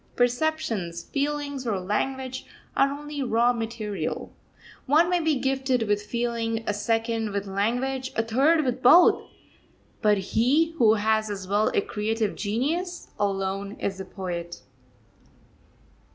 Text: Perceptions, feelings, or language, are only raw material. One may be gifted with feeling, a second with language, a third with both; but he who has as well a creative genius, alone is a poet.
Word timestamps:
Perceptions, 0.15 1.03
feelings, 1.03 1.67
or 1.67 1.79
language, 1.79 2.47
are 2.75 2.89
only 2.89 3.21
raw 3.21 3.53
material. 3.53 4.33
One 4.87 5.11
may 5.11 5.19
be 5.19 5.35
gifted 5.39 5.83
with 5.83 6.01
feeling, 6.01 6.63
a 6.65 6.73
second 6.73 7.29
with 7.31 7.45
language, 7.45 8.11
a 8.15 8.23
third 8.23 8.65
with 8.65 8.81
both; 8.81 9.21
but 10.01 10.17
he 10.17 10.71
who 10.79 10.95
has 10.95 11.29
as 11.29 11.47
well 11.47 11.69
a 11.75 11.81
creative 11.81 12.35
genius, 12.35 13.09
alone 13.19 13.73
is 13.73 13.99
a 13.99 14.05
poet. 14.05 14.63